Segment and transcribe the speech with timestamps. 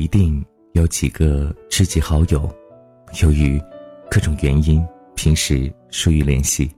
[0.00, 2.50] 一定有几个知己好友，
[3.22, 3.62] 由于
[4.10, 4.84] 各种原因，
[5.14, 6.70] 平时疏于联系。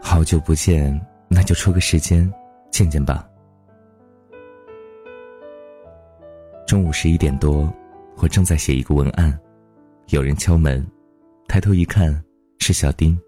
[0.00, 2.32] 好久不见，那就抽个时间
[2.70, 3.28] 见见吧。
[6.66, 7.72] 中午十一点多，
[8.16, 9.38] 我正在写一个文案，
[10.08, 10.86] 有人敲门，
[11.48, 12.22] 抬头一看
[12.58, 13.18] 是小丁。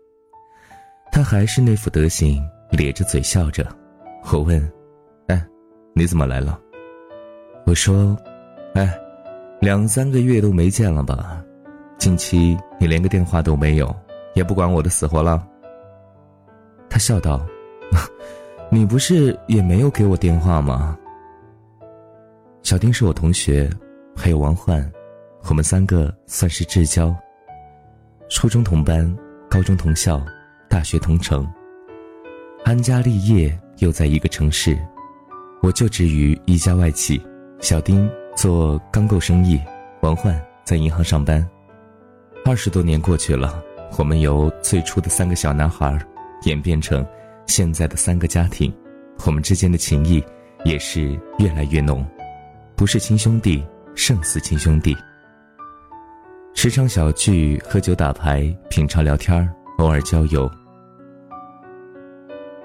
[1.10, 3.66] 他还是那副德行，咧着嘴笑着。
[4.32, 4.72] 我问
[5.28, 5.46] ：“哎，
[5.94, 6.58] 你怎么来了？”
[7.66, 8.16] 我说
[8.74, 8.98] ：“哎，
[9.60, 11.42] 两三个月都没见了吧？
[11.98, 13.94] 近期你连个电话都没有，
[14.34, 15.46] 也不管我的死活了。”
[16.88, 17.44] 他笑道
[18.70, 20.98] ：“你不是也没有给我电话吗？”
[22.62, 23.68] 小丁是我同学，
[24.16, 24.90] 还有王焕，
[25.48, 27.14] 我们三个算是至交。
[28.28, 29.14] 初中同班，
[29.50, 30.24] 高中同校，
[30.68, 31.46] 大学同城。
[32.64, 34.78] 安家立业又在一个城市，
[35.62, 37.20] 我就职于一家外企，
[37.60, 39.60] 小丁做钢构生意，
[40.00, 41.46] 王焕在银行上班。
[42.44, 43.62] 二十多年过去了，
[43.98, 45.96] 我们由最初的三个小男孩，
[46.44, 47.06] 演变成
[47.46, 48.72] 现在的三个家庭，
[49.26, 50.22] 我们之间的情谊
[50.64, 52.04] 也是越来越浓。
[52.74, 54.96] 不是亲兄弟，胜似亲兄弟。
[56.54, 60.50] 时常小聚，喝酒打牌，品茶聊天偶尔郊游。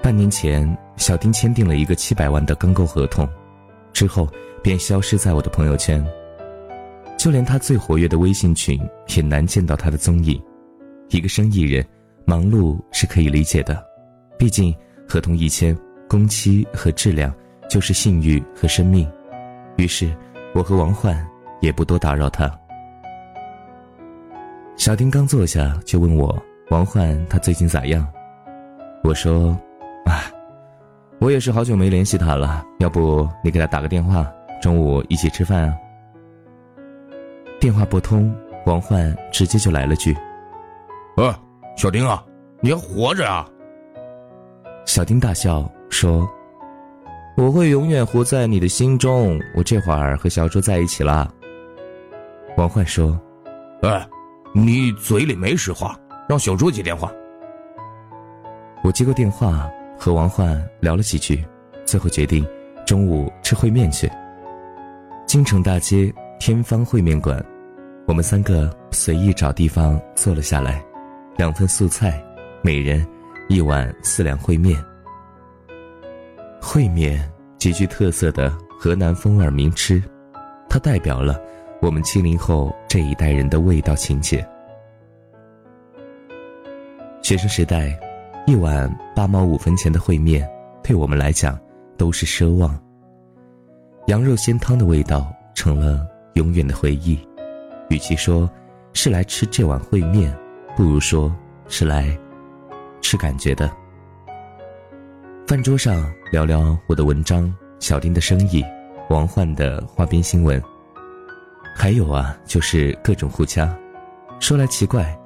[0.01, 3.27] 半年前，小丁签订了一个七百万的钢构合同，
[3.93, 4.27] 之后
[4.67, 6.05] 便消失在我的朋友圈，
[7.17, 8.77] 就连他最活跃的微信群
[9.15, 10.37] 也难见到他的踪影。
[11.07, 11.81] 一个生意人，
[12.25, 13.81] 忙碌是可以理解的，
[14.38, 14.75] 毕竟
[15.07, 15.73] 合同一签，
[16.09, 17.33] 工期和质量
[17.69, 19.09] 就是信誉和生命。
[19.77, 20.13] 于是，
[20.53, 21.25] 我和王焕
[21.61, 22.53] 也不多打扰他。
[24.75, 26.38] 小丁刚坐下，就问我
[26.71, 28.05] 王焕他最近咋样。
[29.01, 29.57] 我说
[30.03, 30.29] ：“啊，
[31.19, 34.29] 我也是好久没联系他了，要不你给他打个电话，
[34.61, 35.75] 中午一起吃饭啊？”
[37.59, 38.34] 电话拨通，
[38.66, 40.16] 王焕直接就来了句
[41.18, 41.34] ：“呃，
[41.75, 42.23] 小丁啊，
[42.62, 43.47] 你还活着啊？”
[44.85, 46.28] 小丁大笑说。
[47.40, 49.40] 我会永远活在你的心中。
[49.53, 51.31] 我这会儿和小周在一起了。
[52.57, 53.16] 王焕说
[53.84, 54.09] ：“哎，
[54.56, 55.95] 你嘴里没实话，
[56.28, 57.12] 让小周接电话。”
[58.84, 59.69] 我接过电话，
[60.00, 61.45] 和王焕聊了几句，
[61.85, 62.44] 最后决定
[62.88, 64.12] 中午吃烩面去。
[65.27, 67.45] 京城大街天方烩面馆，
[68.07, 70.81] 我们三个随意找地方坐了下来，
[71.35, 72.23] 两份素菜，
[72.61, 73.05] 每人
[73.49, 74.81] 一碗四两烩面。
[76.61, 78.49] 烩面极具特色的
[78.79, 80.01] 河南风味名吃，
[80.69, 81.38] 它代表了
[81.81, 84.47] 我们七零后这一代人的味道情节。
[87.21, 87.99] 学生时代，
[88.45, 90.49] 一碗八毛五分钱的烩面，
[90.81, 91.59] 对我们来讲
[91.97, 92.81] 都是奢望。
[94.07, 97.19] 羊肉鲜汤的味道成了永远的回忆。
[97.90, 98.50] 与其说
[98.94, 100.34] 是来吃这碗烩面，
[100.78, 101.34] 不如说
[101.68, 102.18] 是来
[103.01, 103.69] 吃感觉的。
[105.45, 108.63] 饭桌上聊聊我的文章，小丁的生意，
[109.09, 110.62] 王焕的花边新闻，
[111.75, 113.78] 还有啊，就是各种互掐。
[114.39, 115.18] 说来奇怪，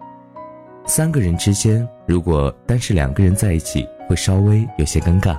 [0.85, 5.37] 三个人之间如果单是两个人在一起，会稍微有些尴尬。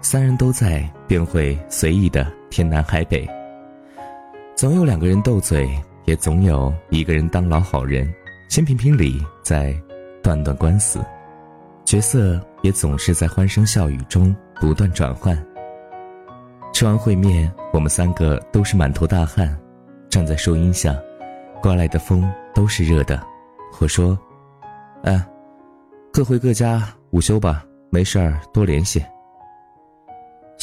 [0.00, 3.28] 三人都在，便会随意的天南海北。
[4.56, 5.68] 总有两个人斗嘴，
[6.04, 8.12] 也总有一个人当老好人，
[8.48, 9.74] 先评评理，再
[10.22, 11.04] 断断官司。
[11.84, 15.36] 角色也总是在欢声笑语中不断转换。
[16.72, 19.56] 吃完烩面，我们三个都是满头大汗，
[20.08, 20.96] 站在树荫下，
[21.62, 23.20] 刮来的风都是热的。
[23.80, 24.18] 我说
[25.04, 25.24] ：“哎，
[26.12, 29.04] 各回各家午休吧，没事儿多联系。”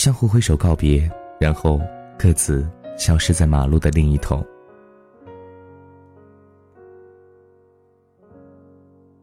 [0.01, 1.07] 相互挥手告别，
[1.39, 1.79] 然后
[2.17, 2.67] 各自
[2.97, 4.44] 消失在马路的另一头。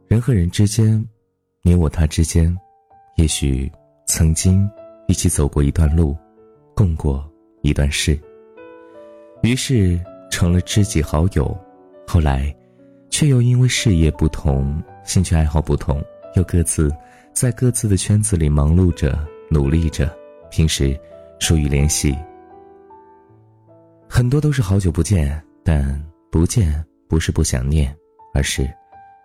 [0.07, 1.05] 人和人之间。
[1.63, 2.57] 你我他之间，
[3.17, 3.69] 也许
[4.07, 4.71] 曾经
[5.09, 6.17] 一起走过一段路，
[6.77, 7.29] 共过
[7.63, 8.17] 一段事，
[9.43, 10.01] 于是
[10.31, 11.59] 成了知己好友。
[12.07, 12.55] 后来，
[13.11, 16.01] 却又因为事业不同、兴趣爱好不同，
[16.37, 16.89] 又各自
[17.33, 19.19] 在各自的圈子里忙碌着、
[19.51, 20.17] 努力着，
[20.51, 20.99] 平时
[21.39, 22.17] 疏于联系。
[24.09, 27.95] 很多都是好久不见，但不见不是不想念，
[28.35, 28.69] 而是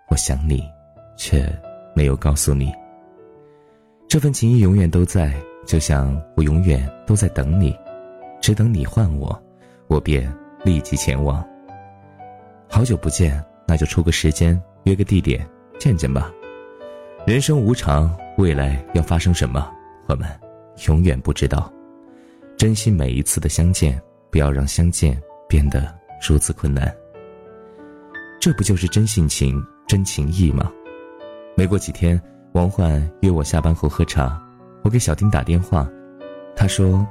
[0.09, 0.63] 我想你，
[1.17, 1.47] 却。
[1.95, 2.73] 没有告诉你，
[4.07, 5.31] 这份情谊永远都在，
[5.63, 7.77] 就像我永远都在等你，
[8.41, 9.39] 只等你唤我，
[9.85, 10.27] 我便
[10.65, 11.47] 立即前往。
[12.67, 15.47] 好久不见，那就抽个时间，约个地点，
[15.77, 16.31] 见见吧。
[17.27, 19.71] 人生无常，未来要发生什么，
[20.07, 20.27] 我们
[20.87, 21.71] 永远不知道。
[22.57, 25.93] 珍惜每一次的相见，不要让相见变得
[26.27, 26.93] 如此困难。
[28.39, 30.71] 这不就是真性情、真情谊吗？
[31.55, 32.21] 没过几天，
[32.53, 34.41] 王焕约我下班后喝茶，
[34.83, 35.89] 我给小丁打电话，
[36.55, 37.05] 他说：“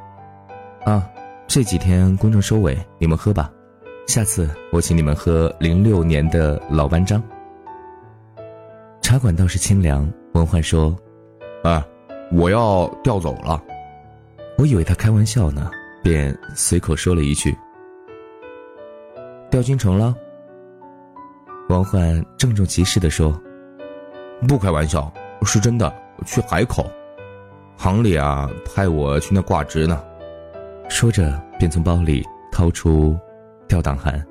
[0.85, 1.09] 啊，
[1.47, 3.50] 这几天工程收尾，你们喝吧，
[4.06, 7.23] 下次我请你们喝零六年的老班章。”
[9.00, 10.97] 茶馆倒是清凉，文焕说
[11.64, 11.87] ：“啊，
[12.32, 13.62] 我要调走了。”
[14.58, 15.70] 我以为他开玩笑呢，
[16.02, 17.56] 便随口说了一句
[19.50, 20.14] ：“调京城了。”
[21.69, 23.40] 王焕郑重其事地说
[24.46, 25.12] ：“不开玩笑，
[25.43, 25.93] 是真的，
[26.26, 26.84] 去海口，
[27.76, 30.05] 行里啊派我去那挂职呢。”
[30.88, 33.17] 说着便从包里掏出
[33.67, 34.23] 调档函。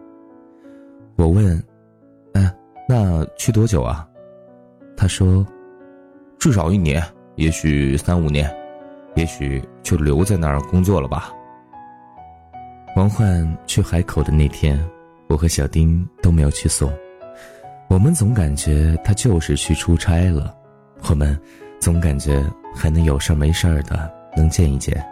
[1.15, 1.61] 我问
[2.33, 2.55] ：“哎，
[2.87, 4.07] 那去多久啊？”
[4.95, 5.45] 他说
[6.37, 7.03] ：“至少一年，
[7.41, 8.49] 也许三五年。”
[9.15, 11.33] 也许就留在那儿工作了吧。
[12.95, 14.81] 王焕去海口的那天，
[15.27, 16.89] 我和小丁都没有去送。
[17.89, 20.55] 我们总感觉他就是去出差了，
[21.09, 21.37] 我们
[21.77, 22.41] 总感觉
[22.73, 25.05] 还能有事没事的能见一见。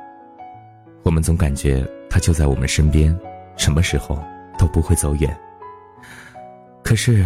[1.03, 3.13] 我们总感觉他就在我们身边，
[3.57, 4.17] 什么时候
[4.57, 5.37] 都不会走远。
[6.81, 7.25] 可是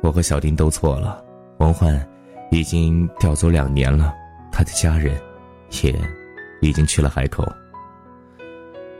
[0.00, 1.22] 我和小丁都错了，
[1.58, 2.02] 王焕
[2.50, 4.14] 已经调走两年了，
[4.54, 5.20] 他的家人。
[5.80, 5.92] 也
[6.60, 7.44] 已经去了海口。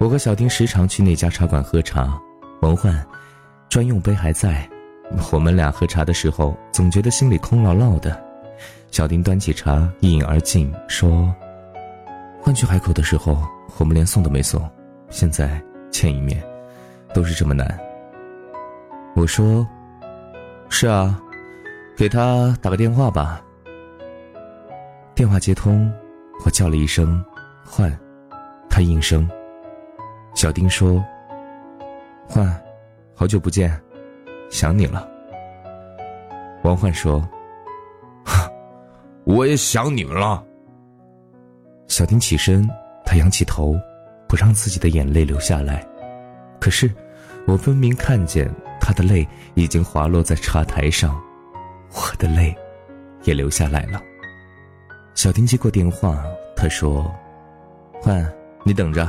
[0.01, 2.21] 我和小丁时常去那家茶馆喝茶，
[2.63, 3.07] 文焕
[3.69, 4.69] 专用杯还在。
[5.31, 8.21] 我们俩喝茶的时候，总觉得心里空落落的。
[8.91, 11.33] 小丁端起茶一饮而尽，说
[12.43, 13.41] ：“换去海口的时候，
[13.79, 14.69] 我们连送都没送，
[15.11, 15.63] 现在
[15.93, 16.43] 见一面，
[17.15, 17.79] 都是这么难。”
[19.15, 19.65] 我说
[20.69, 21.21] ：“是啊，
[21.97, 23.41] 给他打个电话吧。”
[25.15, 25.93] 电话接通。
[26.45, 27.25] 我叫了一声
[27.65, 27.97] “焕”，
[28.69, 29.29] 他应声。
[30.35, 31.03] 小丁说
[32.29, 32.61] ：“焕，
[33.15, 33.81] 好久不见，
[34.51, 35.09] 想你了。”
[36.65, 37.27] 王焕说
[39.25, 40.45] ：“我也想你们了。”
[41.87, 42.69] 小丁起身，
[43.05, 43.79] 他仰起头，
[44.29, 45.87] 不让自己的眼泪流下来。
[46.61, 46.91] 可是，
[47.47, 51.15] 我分明看见他的泪已经滑落在茶台上，
[51.93, 52.55] 我的泪
[53.23, 54.03] 也流下来了。
[55.15, 56.25] 小丁接过电话，
[56.57, 57.11] 他说
[58.03, 58.31] ：“欢，
[58.65, 59.09] 你等着，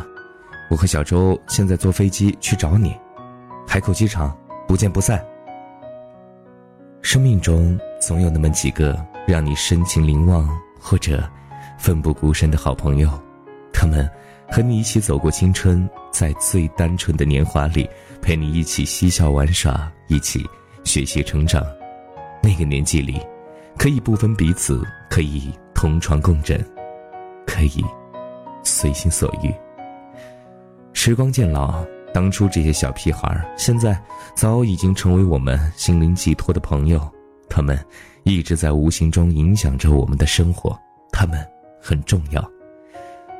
[0.69, 2.95] 我和小周现在坐飞机去找你，
[3.67, 4.37] 海口机场，
[4.67, 5.23] 不见不散。”
[7.01, 10.47] 生命中总有那么几个让你深情凝望
[10.79, 11.27] 或者
[11.77, 13.09] 奋不顾身的好朋友，
[13.73, 14.09] 他们
[14.49, 17.89] 和你一起走过青春，在最单纯的年华里，
[18.21, 20.47] 陪你一起嬉笑玩耍，一起
[20.83, 21.65] 学习成长。
[22.41, 23.19] 那个年纪里，
[23.77, 25.51] 可以不分彼此，可以。
[25.85, 26.59] 同床共枕，
[27.45, 27.85] 可以
[28.63, 29.53] 随心所欲。
[30.93, 33.95] 时光渐老，当初这些小屁孩现在
[34.35, 37.07] 早已经成为我们心灵寄托的朋友。
[37.47, 37.77] 他们
[38.23, 40.75] 一直在无形中影响着我们的生活，
[41.11, 41.39] 他们
[41.79, 42.43] 很重要。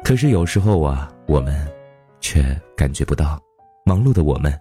[0.03, 1.67] 可是有时候啊，我们
[2.19, 3.41] 却感觉不到。
[3.85, 4.53] 忙碌的我们，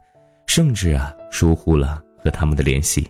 [0.47, 3.07] 甚至啊疏忽了和他们的联系。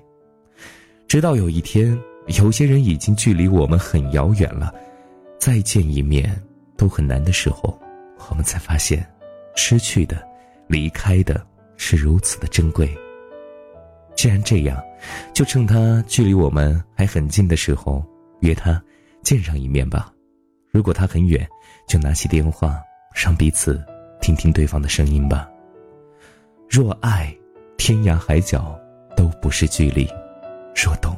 [1.07, 1.97] 直到有一天。
[2.27, 4.75] 有些人已经距离我们很遥远了，
[5.39, 6.35] 再见一面
[6.77, 7.79] 都很难的时候，
[8.31, 9.07] 我们才发现，
[9.55, 10.27] 失去的、
[10.67, 11.45] 离开的
[11.77, 12.89] 是如此的珍贵。
[14.17, 14.83] 既然这样，
[15.35, 18.03] 就趁他距离我们还很近的时候，
[18.41, 18.83] 约他
[19.23, 20.11] 见上一面吧。
[20.71, 21.47] 如果他很远，
[21.87, 22.81] 就拿起电话，
[23.15, 23.85] 让彼此
[24.21, 25.49] 听听对方的声音吧。
[26.71, 27.33] 若爱，
[27.77, 28.79] 天涯海角
[29.15, 30.07] 都不是距离；
[30.75, 31.15] 若懂。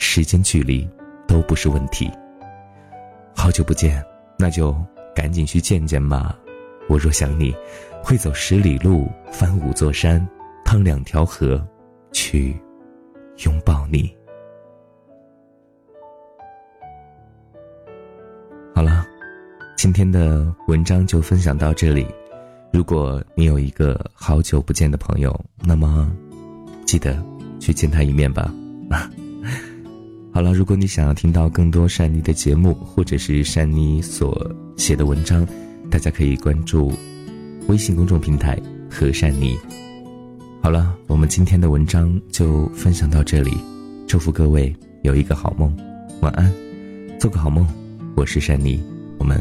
[0.00, 0.88] 时间距离
[1.28, 2.10] 都不是问题。
[3.36, 4.02] 好久不见，
[4.38, 4.74] 那就
[5.14, 6.36] 赶紧去见见吧。
[6.88, 7.54] 我若想你，
[8.02, 10.26] 会走十里路，翻五座山，
[10.64, 11.64] 趟两条河，
[12.12, 12.58] 去
[13.44, 14.12] 拥抱你。
[18.74, 19.06] 好了，
[19.76, 22.06] 今天的文章就分享到这里。
[22.72, 26.10] 如果你有一个好久不见的朋友，那么
[26.86, 27.22] 记得
[27.60, 28.50] 去见他一面吧。
[30.32, 35.46] 好了，如果你想要听到更多善妮的节目，或者是善妮所写的文章，
[35.90, 36.92] 大家可以关注
[37.66, 38.56] 微信公众平台
[38.88, 39.58] 和善妮。
[40.62, 43.50] 好了，我们今天的文章就分享到这里，
[44.06, 45.76] 祝福各位有一个好梦，
[46.20, 46.52] 晚安，
[47.18, 47.66] 做个好梦。
[48.14, 48.80] 我是善妮，
[49.18, 49.38] 我们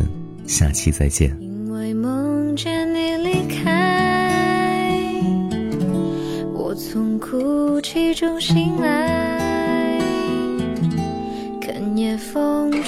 [0.47, 1.37] 下期再见。
[1.39, 5.23] 因为梦见你离开，
[6.53, 9.38] 我从哭泣中醒来。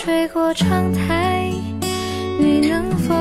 [0.03, 1.53] 吹过窗台，
[2.39, 3.13] 你能否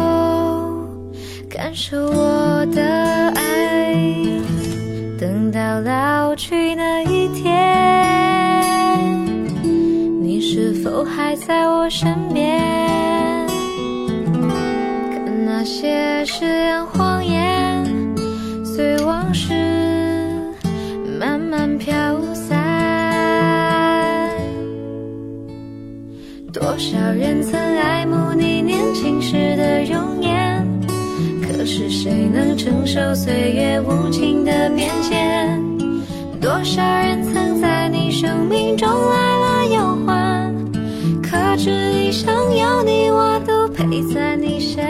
[1.46, 2.82] 感受我的
[3.36, 3.94] 爱。
[5.18, 7.52] 等到老去那一天，
[10.22, 12.58] 你是否还在我身边？
[15.10, 17.69] 看那些誓言谎言，
[26.80, 30.66] 多少人曾爱慕你年轻时的容颜，
[31.42, 35.62] 可是谁能承受岁月无情的变迁？
[36.40, 40.54] 多少人曾在你生命中来了又还，
[41.22, 44.82] 可知一生有你，我都陪在你身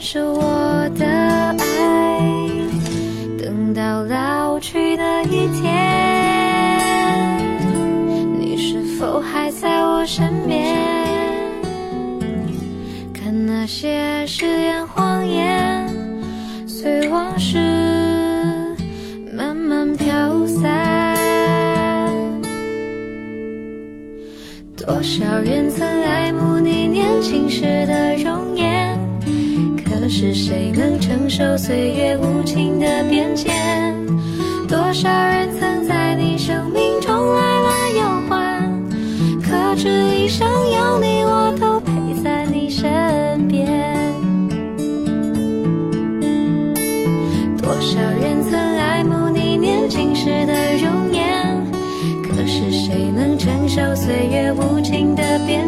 [0.00, 2.20] 是我的爱？
[3.36, 5.70] 等到老去的一天，
[8.38, 10.76] 你是否还在我身边？
[13.12, 15.86] 看那些誓言谎言，
[16.66, 17.58] 随往事
[19.36, 21.16] 慢慢飘散。
[24.76, 28.98] 多少人曾爱慕你年轻时的容颜，
[30.08, 33.94] 是谁能承受岁月无情的变迁？
[34.66, 38.72] 多少人曾在你生命中来了又还？
[39.42, 41.92] 可知一生有你，我都陪
[42.24, 43.66] 在你身边。
[47.60, 51.22] 多少人曾爱慕你年轻时的容颜，
[52.22, 55.67] 可是谁能承受岁月无情的变